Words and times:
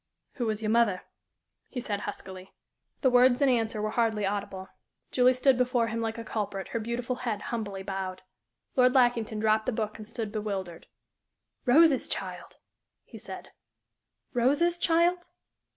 "Who 0.37 0.47
was 0.47 0.63
your 0.63 0.71
mother?" 0.71 1.03
he 1.69 1.79
said, 1.79 1.99
huskily. 1.99 2.53
The 3.01 3.11
words 3.11 3.39
in 3.39 3.49
answer 3.49 3.83
were 3.83 3.91
hardly 3.91 4.25
audible. 4.25 4.67
Julie 5.11 5.35
stood 5.35 5.59
before 5.59 5.89
him 5.89 6.01
like 6.01 6.17
a 6.17 6.23
culprit, 6.23 6.69
her 6.69 6.79
beautiful 6.79 7.17
head 7.17 7.39
humbly 7.53 7.83
bowed. 7.83 8.23
Lord 8.75 8.95
Lackington 8.95 9.37
dropped 9.37 9.67
the 9.67 9.71
book 9.71 9.99
and 9.99 10.07
stood 10.07 10.31
bewildered. 10.31 10.87
"Rose's 11.67 12.09
child?" 12.09 12.57
he 13.05 13.19
said 13.19 13.51
"Rose's 14.33 14.79
child?" 14.79 15.29